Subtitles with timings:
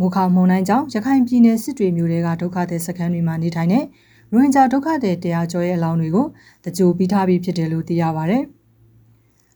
[0.00, 3.84] မူခါမုံတိုင်းကြောင့်ရခိုင်ပြည်နယ်စစ်တွေမြို့တွေကဒုက္ခသည်စခန်းတွေမှာနေထိုင်တဲ့
[4.32, 6.26] ရိုဟင်ဂျာဒုက္ခသည်တရားကျော်ရဲ့အလောင်းတွေကို
[6.64, 8.38] တကြိုပြီးထားပြီးဖြစ်တယ်လို့သိရပါဗျ။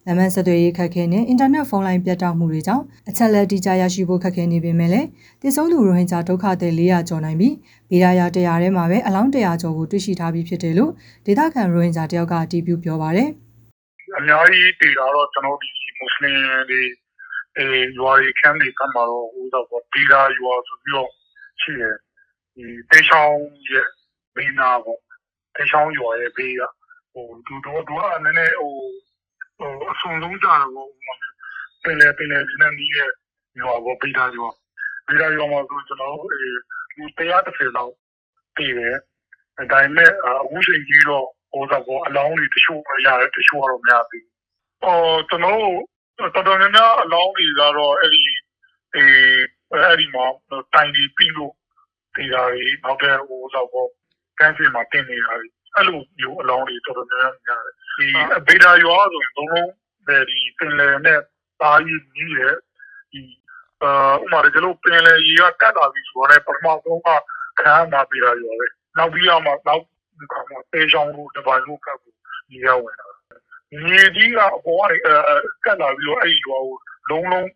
[0.07, 5.09] လမ်းမဆက်သွယ်ရေးခက်ခဲနဲ့အင်တာနက်ဖုန်းလိုင်းပြတ်တောက်မှုတွေကြောင့်အချက်လက်တိကျရရှိဖို့ခက်ခဲနေပေမဲ့လည်း
[5.43, 7.55] တည်ဆုံးသူရိုဟင်ဂျာဒုက္ခသည်400ကျော်နိုင်ပြီး
[7.91, 10.91] ဗီရာယာ100ထဲမှာပဲအလောင်း100ကျော်ကိုတွေ့ရှိထားပြီးဖြစ်တယ်လို့
[11.27, 13.23] ဒေသခံရိုဟင်ဂျာတယောက်ကအတည်ပြုပြောပါဗျ။
[14.18, 15.68] အများကြီးတည်တာတော့ကျွန်တော်ဒီ
[15.98, 16.37] မွတ်စလင်
[16.71, 16.80] တွေ
[17.59, 17.66] အဲ
[17.98, 21.11] ရွာတွေခန်းတွေကမှာတော့ဟိုတော့ပေါ့ဒီလာရွာဆိုပြီးတော့
[21.61, 21.96] ရှိတယ်
[22.54, 23.39] ဒီတေချောင်း
[23.71, 23.86] ရဲ့
[24.36, 25.00] ဘေးနာပေါ့
[25.57, 26.62] တေချောင်းရွာရဲ့ဘေးက
[27.12, 28.72] ဟိုသူတို့တို့ကနည်းနည်းဟို
[29.58, 30.90] ဟိုအဆုံဆုံးကြတယ်ပေါ့
[31.82, 33.11] ပင်လေပင်လေဒီနေ့နီးရဲ့
[33.61, 34.48] ရွာပေါ့ဘေးသားရွာ
[35.06, 36.39] ဘေးသားရွာမှာဆိုကျွန်တော်တို့အဲ
[36.97, 37.92] လူ130လောက်
[38.56, 38.97] တည်တယ်
[39.70, 44.25] ဒါပေမဲ့အခုချိန်ကြီးတော့ဟိုတော့ပေါ့အလောင်းတွေတချို့ရတယ်တချို့ကတော့မရဘူး။
[44.84, 45.61] အော်ကျွန်တော်
[46.19, 48.22] တို့တော်တော်များများအလောင်းတွေကတော့အဲ့ဒီ
[48.94, 49.05] အဲ
[49.72, 50.25] အဲ့ဒီမှာ
[50.75, 51.52] တိုင်ပြီးပြီးလို့
[52.14, 53.89] တေးတာတွေနောက်တဲ့ဟိုတော့ပေါ့
[54.39, 58.06] ကန်းစင်မှာတင်နေတာတွေအဲ့လိုမျိုးအလောင်းတွေတော်တော်များများရတယ်။ဒီ
[58.47, 59.70] ဗေဒာရွာဆိုရင်ဘုံလုံး
[60.28, 61.20] ဒီပင်လယ်နဲ့
[61.61, 62.55] ပါရီကြီးရဲ့
[63.12, 63.23] ဒီ
[63.83, 67.08] အာဥမာကျွန်တော်ပင်လယ်ကြီးကတက်လာပြီဆိုတော့ပထမဆုံးက
[67.61, 69.83] ခံရမှာဗေဒာရွာပဲ။နောက်ပြီးတော့မှနောက်
[70.73, 72.12] တေးချောင်းတို့တပိုင်းတို့ကပ်ကို
[72.48, 73.06] ကြီးရဝင်တာ
[73.72, 74.98] မြေကြီးကအပေါ်ကနေ
[75.64, 76.75] ကတ်လာပြီးတော့အဲ့ဒီရွာကို
[77.11, 77.48] လုံးလုံး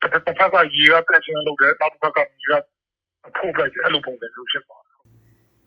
[0.00, 2.52] တစ်ဖက်ကရေကတက်ချင်းလုပ်တယ်နောက်တစ်ဖက်ကမြေက
[3.28, 4.94] အဖို့လိုက်တယ်အဲ့လိုပုံစံမျိုးဖြစ်ပါတယ်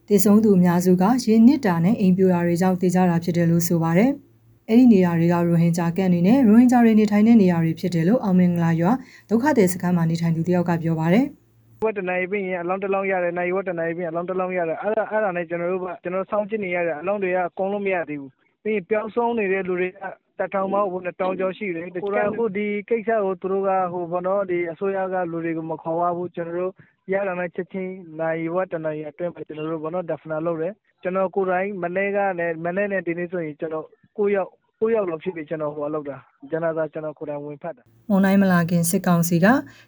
[0.08, 4.12] တည်ဆုံးသူအများစုကရင်းနစ်တာနဲ့အိမ်ပြိုတာတွေကြောင့်တည်ကြတာဖြစ်တယ်လို့ဆိုပါတယ်။
[4.70, 8.92] အဲ့ဒီနေရာတွေကရိုဟင်ဂျာကန့်တွေနဲ့ရိုဟင်ဂျာတွေနေထိုင်တဲ့နေရာတွေဖြစ်တယ်လို့အောင်မင်္ဂလာရွာ
[9.30, 11.26] ဒုက္ခသည်စခန်းမှာနေထိုင်သူတယောက်ကပြောပါတယ်။
[11.86, 18.32] ဝတ်တနိုင်ပြီးရင်အလောင်းတစ်လောင်းရတယ်နိုင်ဝတ်တနိုင်ပြီးအလောင်းတစ်လောင်းရတယ်အဲ့ဒါအဲ့ဒါနဲ့ကျွန်တော်တို့ကကျွန်တော်စောင့်ကြည့်နေရတဲ့အလောင်းတွေကအကုန်လုံးမရသေးဘူး
[18.66, 19.94] ပြီးရင်ပျောက်ဆုံးနေတဲ့လူတွေက
[20.40, 26.72] တထောင်ပေါင်းဟိုနှစ်တောင်ကျော်ရှိတယ်ကိုယ်ကအခုဒီကိစ္စကိုသူတို့ကဟိုဘောနော်ဒီအစိုးရကလူတွေကိုမခေါ်ရဘူးကျွန်တော်တို့
[27.12, 33.86] ရတာနဲ့ချက်ချင်းနိုင်ဝတ်တနိုင်အတွင်းမှာကျွန်တော်တို့ဘောနော် definite လုပ်တယ်ကျွန်တော်ကိုယ်တိုင်မနေ့ကလည်းမနေ့နဲ့ဒီနေ့ဆိုရင်ကျွန်တော်
[34.18, 34.50] ကိုရောက်
[34.80, 36.18] ကိုရောက်လို့ဖြစ်ပြီးကျွန်တော်ဟိုလောက်တာ
[36.52, 39.46] ဂျနာသာကျွန်တော်ကိုယ်တိုင်ဝင်ဖတ်တာမွန်တိုင်းမလာခင်စစ်ကောင်စီက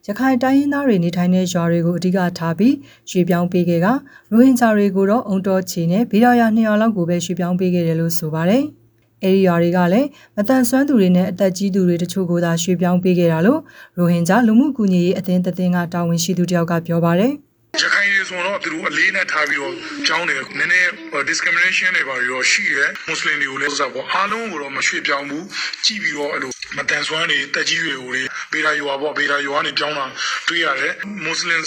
[0.08, 2.76] ရခိုင်တိုင်းရင်းသားတွေနေထိုင်တဲ့ရွာတွေကိုအဓိကထားပြီး
[3.10, 8.64] ရွှေ့ပြောင်းပေးခဲ့ကရိုဟင်ဂျာတွေကိုတော့အုံတော်ချီနဲ့ဗီရာယာ200လောက်ကိုပဲရွှေ့ပြောင်းပေးခဲ့တယ်လို့ဆိုပါတယ်။
[9.24, 13.60] အဲဒီရွာတွေကလည်းမတန်ဆွမ်းသူတွေနဲ့အသက်ကြီးသူတွေတချို့ကိုသာရွှေ့ပြောင်းပေးခဲ့တာလို့
[13.98, 17.34] ရိုဟင်ဂျာလူမှုကူညီရေးအသင်းတသင်းကတာဝန်ရှိသူတယောက်ကပြောပါတယ်
[17.82, 19.74] ရခိုင်ဆိုတော့သူတို့အလေးနဲ့ထားပြီးတော့
[20.08, 20.90] ကြောင်းတယ်နည်းနည်း
[21.30, 25.46] discrimination တွေပါရောရှိတယ်မွတ်စလင်တွေကိုလည်းဆိုတော့အားလုံးကိုတော့မရွှေ့ပြောင်းဘူး
[25.86, 28.22] ကြည့်ပြီးတော့အဲ့လိုမတန်ဆွမ်းတွေတက်ကြီးတွေကိုတွေ
[28.52, 30.06] ဘေဒါယွာပေါ့ဘေဒါယွာကနေပြောင်းလာ
[30.48, 30.94] တွေ့ရတယ်
[31.24, 31.62] မွတ်စလင်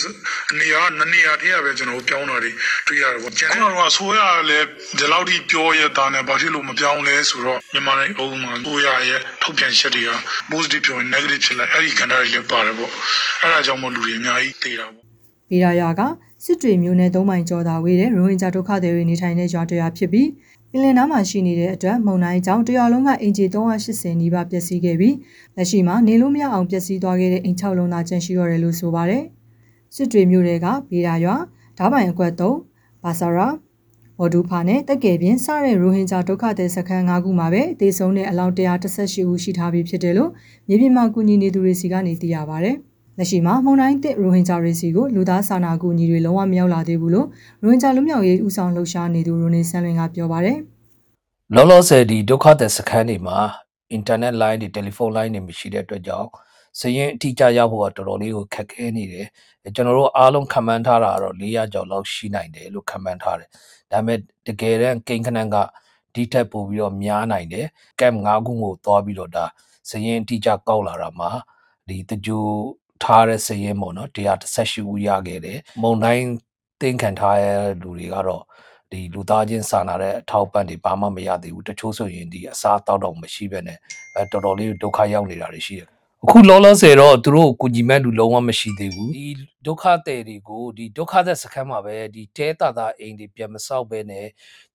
[0.60, 2.50] နေရာနနေရာတည်းရပဲကျွန်တော်ပြောင်းတာတွေ
[2.87, 4.20] တွေ့ရတယ်ပေါ့ကျန်တော့အစိုးရ
[4.50, 4.66] လည်း
[4.99, 10.10] ဒီလောက်ထိပြောရတာနဲ့ဘာဖြစ်လို့မပြောင်းလဲဆိုတော့မြန်မာနိုင်ငံအုံးမှာအစိုးရရဲ့ထုတ်ပြန်ချက်တွေက
[10.50, 12.93] positive ပြောရင် negative ဖြစ်လာအဲ့ဒီကဏ္ဍတွေလည်းပါတယ်ပေါ့
[13.41, 15.09] အဲ့ဒါကြောင့်မို့လူတွေအများကြီးသိတာပေါ့
[15.50, 16.00] ဗီရာယာက
[16.44, 20.28] စစ်တွေမျိုးနဲ့သုံးမိုင်ကျော်သာဝေးတဲ့ရိုဟင်ဂျာဒုက္ခသည်တွေနေထိုင်တဲ့ရွာတရွာဖြစ်ပြီး
[20.71, 25.16] ပင်လယ်နားမှာရှိနေတဲ့အတွက်မုံတိုင်းကြောင့်တရွာလုံးကအင်ဂျီ380နီးပါးပျက်စီးခဲ့ပြီး
[25.56, 29.25] လက်ရှိမှာနေလို့မရအောင်ပျက်စီးသွားခဲ့တဲ့အိမ်6လုံးသာကျန်ရှိတော့တယ်လို့ဆိုပါတယ်
[29.94, 31.37] စစ်တွေမျိုးတွေကဗီရာရွာ
[31.78, 33.49] ဓားပိုင်အကွက်3ဘာဆာရာ
[34.21, 40.31] ဝဒူဖာနဲ့တက်ကယ်ပြင်စတဲ့ရိုဟင်ဂျာဒုက္ခသည်စခန်း၅ခုမှာပဲအသေးဆုံးတဲ့အလောင်း118ဦးရှိထားပြီးဖြစ်တယ်လို့
[40.69, 42.72] မြေပြင်မှာကူညီနေသူတွေစီကနေသိရပါဗျ။
[43.19, 47.26] လက်ရှိမှာမုံတိုင်းတစ်ရိုဟင်ဂျာတွေစီကိုလူသားစာနာကူညီတွေလုံးဝမရောက်လာသေးဘူးလို့
[47.62, 50.59] ရိုဟင်ဂျာလူမျိုးရေးဦးဆောင်လှုပ်ရှားနေသူရိုနေဆန်လွင်ကပြောပါတယ်။
[51.54, 53.38] လောလောဆယ်ဒီဒုက္ခသည်စခန်းတွေမှာ
[53.93, 56.28] အင်တာနက်လိုင်းတွေတယ်လီဖုန်းလိုင်းတွေမရှိတဲ့အတွက်ကြောင့်
[56.81, 59.26] စရင်အထီးကျရဖို့ကတော်တော်လေးကိုခက်ခဲနေတယ်။
[59.75, 63.49] ကျွန်တော်တို့အားလုံးခံမှန်းထားတာကတော့400ကျော်လောက်ရှိနိုင်တယ်လို့ခံမှန်းထားတယ်။
[63.93, 65.56] ဒါပေမဲ့တကယ်တမ်းကိန်းခဏက
[66.15, 67.66] ဒီထက်ပိုပြီးတော့များနိုင်တယ်။
[68.00, 69.44] ကမ်9ခုကိုသွားပြီးတော့ဒါ
[69.91, 71.31] စရင်အထီးကျကောက်လာတာမှာ
[71.88, 72.47] ဒီတကြို
[73.05, 76.27] ထားတဲ့စရင်ပေါ့နော်118ဦးရခဲ့တယ်မုံတိုင်း
[76.83, 78.43] တင်ခံထားရတဲ့လူတွေကတော့
[78.93, 83.78] ဒီလူသားချင်းစာနာတဲ့အထောက်ပံ့တွေဘာမှမရသေးဘူးတချို့ဆိုရင်ဒီအစားတောက်တော့မရှိပဲနဲ့
[84.16, 85.88] အဲတော်တော်လေးဒုက္ခရောက်နေတာတွေရှိတယ်
[86.25, 89.28] အခုလောလောဆယ်တော့သူတို့ကိုကြီးမဲ့လူလုံးဝမရှိသေးဘူးဒီ
[89.67, 94.26] ဒုက္ခတဲ့တွေကိုဒီဒုက္ခသက်စခန်းမှာပဲဒီတဲတာတာအိမ်တွေပြန်မဆောက်ပဲနဲ့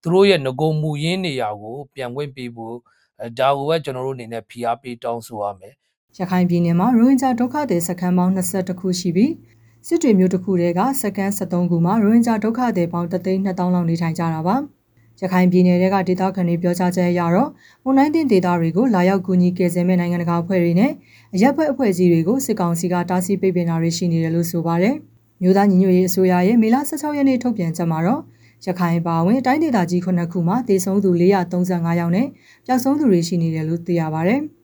[0.02, 2.76] သူတို့ရဲ့ငကုံမူရင်းနေရာကိုပြန်ဝင်ပေးဖို့
[3.22, 5.74] အဲဒါကိုပဲကျွန်တော်တို့အနေနဲ့ဖိအားပေးတောင်းဆိုရမယ်
[6.20, 9.32] ရခိုင်ပြည်နယ်မှာရိုဟင်ဂျာဒုက္ခသည်စခန်းပေါင်း22ခုရှိပြီး
[9.86, 14.56] စစ်တွေမျိုးတစ်ခုတည်းကစခန်း73ခုမှာရိုဟင်ဂျာဒုက္ခသည်ပေါင်း3,200လောက်နေထိုင်ကြတာပါ
[15.20, 17.50] ရခိုင်ပြည်နယ်ကဒေသခံတွေပြောကြားချက်အရတော့
[17.84, 20.92] မွန်တိုင်းတင်ဒေသတွေကိုလာရောက်ကူညီကယ်ဆယ်မဲ့နိုင်ငံတကာအဖွဲ့တွေနဲ့
[21.34, 24.94] အရက်ဘက်အဖွဲ့အစည်းတွေကိုစစ်ကောင်စီကတားဆီးပိတ်ပင်တာတွေရှိနေတယ်လို့ဆိုပါတယ်။
[25.42, 28.20] မြို့သားညီညွတ်ရေးအစိုးရရဲ့မေလ16ရက်နေ့ထုတ်ပြန်ချက်မှာတော့
[28.66, 32.26] ရခိုင်ပါဝင်တိုင်းဒေသကြီးခုနှစ်ခုမှာဒေဆုံးသူ435ယောက်နဲ့
[32.66, 34.40] ပျောက်ဆုံးသူတွေရှိနေတယ်လို့သိရပါတယ်။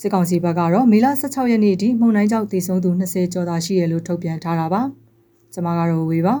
[0.00, 4.82] စစ်ကောင်စီဘက်ကတော့မေလ16ရက်နေ့ထိမှုန်တိုင်းကြောင့်တည်ဆုံသူ20ကျော်သာရှိရလို့ထုတ်ပြန်ထားတာပါ။
[5.52, 6.34] ကျွန်မကတော့ဝေပါ